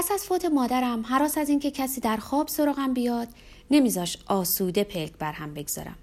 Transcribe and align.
پس 0.00 0.10
از 0.10 0.24
فوت 0.24 0.44
مادرم 0.44 1.06
حراس 1.06 1.38
از 1.38 1.48
اینکه 1.48 1.70
کسی 1.70 2.00
در 2.00 2.16
خواب 2.16 2.48
سراغم 2.48 2.94
بیاد 2.94 3.28
نمیذاش 3.70 4.18
آسوده 4.26 4.84
پلک 4.84 5.12
بر 5.12 5.32
هم 5.32 5.54
بگذارم. 5.54 5.96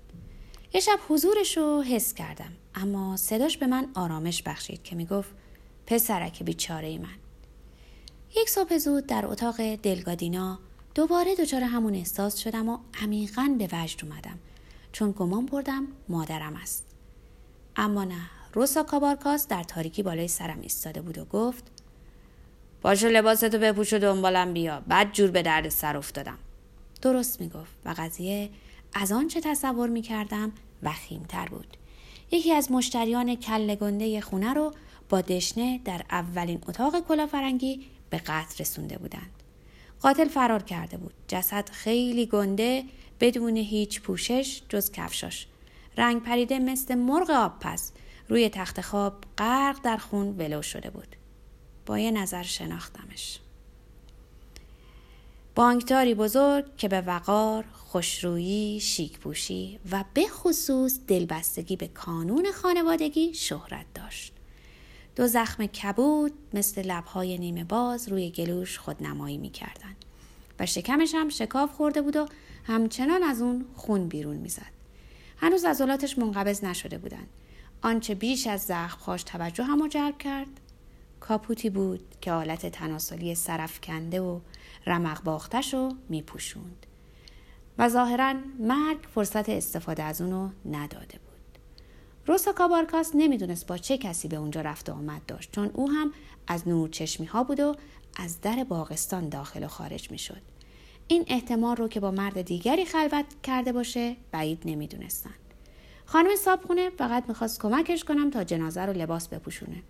یه 0.73 0.81
شب 0.81 0.99
حضورش 1.09 1.57
رو 1.57 1.81
حس 1.81 2.13
کردم 2.13 2.51
اما 2.75 3.17
صداش 3.17 3.57
به 3.57 3.67
من 3.67 3.87
آرامش 3.95 4.43
بخشید 4.43 4.83
که 4.83 4.95
می‌گفت 4.95 5.29
پسرک 5.85 6.43
بیچاره 6.43 6.97
من. 6.97 7.15
یک 8.35 8.49
صبح 8.49 8.77
زود 8.77 9.05
در 9.05 9.25
اتاق 9.25 9.75
دلگادینا 9.75 10.59
دوباره 10.95 11.35
دچار 11.35 11.63
همون 11.63 11.95
احساس 11.95 12.37
شدم 12.37 12.69
و 12.69 12.77
عمیقا 13.01 13.55
به 13.57 13.69
وجد 13.71 14.05
اومدم. 14.05 14.39
چون 14.91 15.11
گمان 15.11 15.45
بردم 15.45 15.87
مادرم 16.09 16.55
است. 16.55 16.85
اما 17.75 18.03
نه 18.03 18.29
روسا 18.53 18.83
کابارکاس 18.83 19.47
در 19.47 19.63
تاریکی 19.63 20.03
بالای 20.03 20.27
سرم 20.27 20.61
ایستاده 20.61 21.01
بود 21.01 21.17
و 21.17 21.25
گفت 21.25 21.76
پاشو 22.81 23.07
لباستو 23.07 23.57
بپوش 23.57 23.93
و 23.93 23.99
دنبالم 23.99 24.53
بیا. 24.53 24.83
بعد 24.87 25.11
جور 25.11 25.31
به 25.31 25.41
درد 25.41 25.69
سر 25.69 25.97
افتادم. 25.97 26.37
درست 27.01 27.41
می‌گفت. 27.41 27.73
و 27.85 27.95
قضیه 27.97 28.49
از 28.93 29.11
آنچه 29.11 29.41
تصور 29.41 29.89
می‌کردم 29.89 30.51
وخیمتر 30.83 31.45
بود. 31.45 31.77
یکی 32.31 32.53
از 32.53 32.71
مشتریان 32.71 33.35
کله 33.35 33.75
گنده 33.75 34.21
خونه 34.21 34.53
رو 34.53 34.73
با 35.09 35.21
دشنه 35.21 35.79
در 35.85 36.01
اولین 36.11 36.59
اتاق 36.67 37.07
کلافرنگی 37.07 37.85
به 38.09 38.17
قتل 38.17 38.55
رسونده 38.59 38.97
بودند. 38.97 39.31
قاتل 40.01 40.27
فرار 40.27 40.63
کرده 40.63 40.97
بود. 40.97 41.13
جسد 41.27 41.69
خیلی 41.69 42.25
گنده 42.25 42.83
بدون 43.19 43.57
هیچ 43.57 44.01
پوشش 44.01 44.61
جز 44.69 44.91
کفشاش. 44.91 45.47
رنگ 45.97 46.23
پریده 46.23 46.59
مثل 46.59 46.95
مرغ 46.95 47.29
آب 47.29 47.59
پس 47.59 47.91
روی 48.29 48.49
تخت 48.49 48.81
خواب 48.81 49.13
غرق 49.37 49.81
در 49.83 49.97
خون 49.97 50.27
ولو 50.37 50.61
شده 50.61 50.89
بود. 50.89 51.15
با 51.87 51.99
یه 51.99 52.11
نظر 52.11 52.43
شناختمش 52.43 53.39
بانکداری 55.55 56.13
بزرگ 56.13 56.65
که 56.77 56.87
به 56.87 57.01
وقار، 57.01 57.65
خوشرویی، 57.73 58.79
شیکپوشی 58.79 59.79
و 59.91 60.03
به 60.13 60.27
خصوص 60.27 60.99
دلبستگی 61.07 61.75
به 61.75 61.87
کانون 61.87 62.51
خانوادگی 62.51 63.33
شهرت 63.33 63.85
داشت. 63.95 64.33
دو 65.15 65.27
زخم 65.27 65.65
کبود 65.65 66.33
مثل 66.53 66.81
لبهای 66.81 67.37
نیمه 67.37 67.63
باز 67.63 68.09
روی 68.09 68.29
گلوش 68.29 68.79
خودنمایی 68.79 69.37
می‌کردند 69.37 70.05
و 70.59 70.65
شکمش 70.65 71.15
هم 71.15 71.29
شکاف 71.29 71.71
خورده 71.73 72.01
بود 72.01 72.15
و 72.15 72.27
همچنان 72.63 73.23
از 73.23 73.41
اون 73.41 73.65
خون 73.75 74.07
بیرون 74.07 74.37
می‌زد. 74.37 74.71
هنوز 75.37 75.65
عضلاتش 75.65 76.17
منقبض 76.17 76.63
نشده 76.63 76.97
بودند. 76.97 77.27
آنچه 77.81 78.15
بیش 78.15 78.47
از 78.47 78.61
زخمهاش 78.61 79.23
توجه 79.23 79.63
هم 79.63 79.87
جلب 79.87 80.17
کرد 80.17 80.47
کاپوتی 81.19 81.69
بود 81.69 82.15
که 82.21 82.31
حالت 82.31 82.65
تناسلی 82.65 83.35
سرفکنده 83.35 84.21
و 84.21 84.39
رمق 84.87 85.23
باختش 85.23 85.73
رو 85.73 85.93
میپوشوند. 86.09 86.85
و 87.77 87.89
ظاهرا 87.89 88.33
مرگ 88.59 88.97
فرصت 89.13 89.49
استفاده 89.49 90.03
از 90.03 90.21
اونو 90.21 90.49
نداده 90.65 91.19
بود. 91.19 91.57
روسا 92.25 92.53
کابارکاس 92.53 93.11
نمی‌دونست 93.13 93.67
با 93.67 93.77
چه 93.77 93.97
کسی 93.97 94.27
به 94.27 94.35
اونجا 94.35 94.61
رفت 94.61 94.89
و 94.89 94.93
آمد 94.93 95.25
داشت 95.25 95.51
چون 95.51 95.71
او 95.73 95.91
هم 95.91 96.13
از 96.47 96.67
نور 96.67 96.89
چشمی 96.89 97.25
ها 97.25 97.43
بود 97.43 97.59
و 97.59 97.75
از 98.17 98.41
در 98.41 98.63
باغستان 98.63 99.29
داخل 99.29 99.63
و 99.63 99.67
خارج 99.67 100.11
می‌شد. 100.11 100.41
این 101.07 101.25
احتمال 101.27 101.75
رو 101.75 101.87
که 101.87 101.99
با 101.99 102.11
مرد 102.11 102.41
دیگری 102.41 102.85
خلوت 102.85 103.25
کرده 103.43 103.71
باشه 103.71 104.15
بعید 104.31 104.61
نمی‌دونستن. 104.65 105.33
خانم 106.05 106.35
صابخونه 106.35 106.89
فقط 106.89 107.23
می‌خواست 107.27 107.61
کمکش 107.61 108.03
کنم 108.03 108.29
تا 108.29 108.43
جنازه 108.43 108.81
رو 108.81 108.93
لباس 108.93 109.27
بپوشونه. 109.27 109.83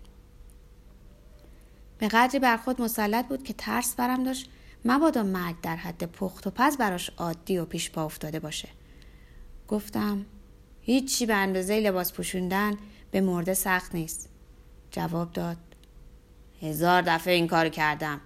به 1.98 2.08
قدری 2.08 2.38
بر 2.38 2.56
خود 2.56 2.82
مسلط 2.82 3.26
بود 3.26 3.44
که 3.44 3.52
ترس 3.52 3.94
برم 3.94 4.24
داشت 4.24 4.50
مبادا 4.84 5.22
مرگ 5.22 5.60
در 5.62 5.76
حد 5.76 6.04
پخت 6.04 6.46
و 6.46 6.50
پس 6.50 6.76
براش 6.76 7.10
عادی 7.16 7.58
و 7.58 7.64
پیش 7.64 7.90
پا 7.90 8.04
افتاده 8.04 8.40
باشه. 8.40 8.68
گفتم 9.68 10.26
هیچی 10.82 11.26
به 11.26 11.34
اندازه 11.34 11.80
لباس 11.80 12.12
پوشوندن 12.12 12.76
به 13.10 13.20
مرده 13.20 13.54
سخت 13.54 13.94
نیست. 13.94 14.28
جواب 14.90 15.32
داد 15.32 15.56
هزار 16.62 17.02
دفعه 17.02 17.34
این 17.34 17.46
کار 17.46 17.68
کردم. 17.68 18.20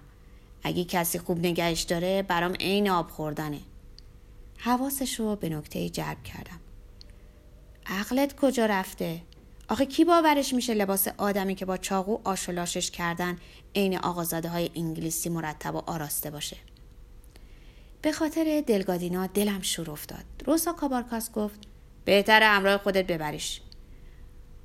اگه 0.63 0.83
کسی 0.83 1.19
خوب 1.19 1.39
نگهش 1.39 1.81
داره 1.81 2.21
برام 2.21 2.53
عین 2.53 2.89
آب 2.89 3.09
خوردنه. 3.09 3.59
حواسش 4.57 5.19
رو 5.19 5.35
به 5.35 5.49
نکته 5.49 5.89
جلب 5.89 6.23
کردم. 6.23 6.59
عقلت 7.85 8.35
کجا 8.35 8.65
رفته؟ 8.65 9.21
آخه 9.69 9.85
کی 9.85 10.05
باورش 10.05 10.53
میشه 10.53 10.73
لباس 10.73 11.07
آدمی 11.07 11.55
که 11.55 11.65
با 11.65 11.77
چاقو 11.77 12.17
آشلاشش 12.23 12.91
کردن 12.91 13.37
عین 13.75 13.97
آقازاده 13.97 14.49
های 14.49 14.71
انگلیسی 14.75 15.29
مرتب 15.29 15.75
و 15.75 15.77
آراسته 15.77 16.29
باشه؟ 16.29 16.57
به 18.01 18.11
خاطر 18.11 18.63
دلگادینا 18.67 19.27
دلم 19.27 19.61
شور 19.61 19.91
افتاد. 19.91 20.23
روسا 20.45 20.73
کابارکاس 20.73 21.31
گفت 21.31 21.59
بهتر 22.05 22.43
همراه 22.43 22.77
خودت 22.77 23.07
ببریش. 23.07 23.61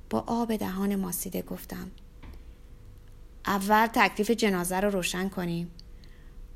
با 0.09 0.23
آب 0.27 0.55
دهان 0.55 0.95
ماسیده 0.95 1.41
گفتم 1.41 1.91
اول 3.45 3.87
تکلیف 3.87 4.31
جنازه 4.31 4.79
رو 4.79 4.89
روشن 4.89 5.29
کنیم. 5.29 5.71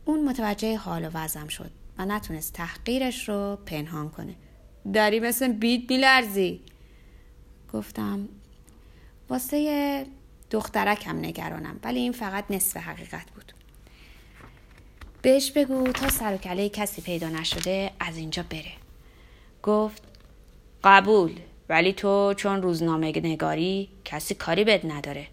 اون 0.05 0.29
متوجه 0.29 0.77
حال 0.77 1.05
و 1.05 1.09
وضعم 1.13 1.47
شد 1.47 1.71
و 1.97 2.05
نتونست 2.05 2.53
تحقیرش 2.53 3.29
رو 3.29 3.57
پنهان 3.65 4.09
کنه. 4.09 4.35
داری 4.93 5.19
مثل 5.19 5.47
بیت 5.47 5.91
میلرزی. 5.91 6.61
گفتم 7.73 8.29
واسه 9.29 10.05
دخترکم 10.51 11.17
نگرانم 11.17 11.79
ولی 11.83 11.99
این 11.99 12.11
فقط 12.11 12.45
نصف 12.49 12.77
حقیقت 12.77 13.31
بود. 13.31 13.53
بهش 15.21 15.51
بگو 15.51 15.91
تا 15.91 16.09
سر 16.09 16.33
و 16.33 16.37
کله 16.37 16.69
کسی 16.69 17.01
پیدا 17.01 17.29
نشده 17.29 17.91
از 17.99 18.17
اینجا 18.17 18.43
بره. 18.49 18.71
گفت 19.63 20.03
قبول 20.83 21.39
ولی 21.69 21.93
تو 21.93 22.33
چون 22.37 22.61
روزنامه 22.61 23.11
نگاری 23.11 23.89
کسی 24.05 24.35
کاری 24.35 24.63
بد 24.63 24.91
نداره. 24.91 25.27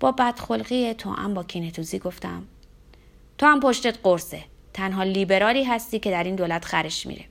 با 0.00 0.12
بدخلقی 0.12 0.94
تو 0.94 1.10
هم 1.10 1.34
با 1.34 1.44
کینتوزی 1.44 1.98
گفتم 1.98 2.46
تو 3.38 3.46
هم 3.46 3.60
پشتت 3.60 3.98
قرصه 4.02 4.44
تنها 4.74 5.02
لیبرالی 5.02 5.64
هستی 5.64 5.98
که 5.98 6.10
در 6.10 6.24
این 6.24 6.36
دولت 6.36 6.64
خرش 6.64 7.06
میره. 7.06 7.24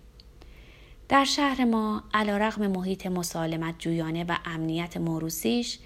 در 1.12 1.26
شهر 1.26 1.66
ما 1.66 2.04
علا 2.14 2.38
رغم 2.38 2.68
محیط 2.68 3.08
مسالمت 3.08 3.76
جویانه 3.80 4.24
و 4.24 4.38
امنیت 4.46 4.98
موروسیش 4.98 5.80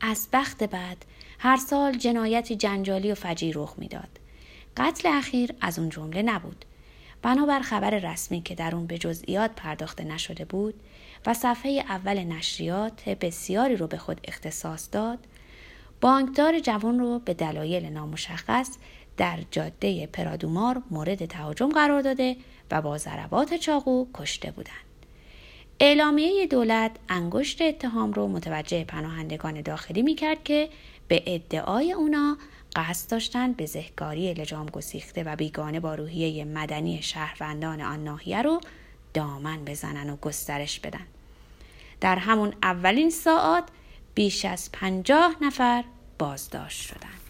از 0.00 0.28
بخت 0.32 0.64
بعد 0.64 1.04
هر 1.38 1.56
سال 1.56 1.98
جنایتی 1.98 2.56
جنجالی 2.56 3.12
و 3.12 3.14
فجی 3.14 3.52
رخ 3.52 3.74
می‌داد. 3.78 4.08
قتل 4.76 5.08
اخیر 5.12 5.54
از 5.60 5.78
اون 5.78 5.88
جمله 5.88 6.22
نبود. 6.22 6.64
بنابر 7.22 7.60
خبر 7.60 7.90
رسمی 7.90 8.42
که 8.42 8.54
در 8.54 8.74
اون 8.74 8.86
به 8.86 8.98
جزئیات 8.98 9.50
پرداخته 9.56 10.04
نشده 10.04 10.44
بود 10.44 10.74
و 11.26 11.34
صفحه 11.34 11.84
اول 11.88 12.24
نشریات 12.24 13.08
بسیاری 13.08 13.76
رو 13.76 13.86
به 13.86 13.98
خود 13.98 14.20
اختصاص 14.24 14.88
داد، 14.92 15.18
بانکدار 16.02 16.58
جوان 16.58 16.98
رو 16.98 17.18
به 17.18 17.34
دلایل 17.34 17.86
نامشخص 17.86 18.70
در 19.16 19.38
جاده 19.50 20.06
پرادومار 20.06 20.82
مورد 20.90 21.26
تهاجم 21.26 21.68
قرار 21.68 22.02
داده 22.02 22.36
و 22.70 22.82
با 22.82 22.98
ضربات 22.98 23.54
چاقو 23.54 24.06
کشته 24.14 24.50
بودند. 24.50 24.74
اعلامیه 25.80 26.46
دولت 26.46 26.90
انگشت 27.08 27.62
اتهام 27.62 28.12
رو 28.12 28.28
متوجه 28.28 28.84
پناهندگان 28.84 29.60
داخلی 29.60 30.02
می‌کرد 30.02 30.44
که 30.44 30.68
به 31.08 31.22
ادعای 31.26 31.92
اونا 31.92 32.36
قصد 32.76 33.10
داشتند 33.10 33.56
به 33.56 33.66
زهکاری 33.66 34.34
لجام 34.34 34.66
گسیخته 34.66 35.22
و 35.22 35.36
بیگانه 35.36 35.80
با 35.80 35.94
روحیه 35.94 36.44
مدنی 36.44 37.02
شهروندان 37.02 37.80
آن 37.80 38.04
ناحیه 38.04 38.42
رو 38.42 38.60
دامن 39.14 39.64
بزنن 39.64 40.10
و 40.10 40.16
گسترش 40.16 40.80
بدن. 40.80 41.06
در 42.00 42.16
همون 42.16 42.52
اولین 42.62 43.10
ساعت 43.10 43.64
بیش 44.14 44.44
از 44.44 44.72
پنجاه 44.72 45.36
نفر 45.40 45.84
بازداشت 46.18 46.82
شدند. 46.82 47.21